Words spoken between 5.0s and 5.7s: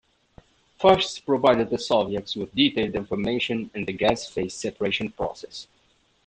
process.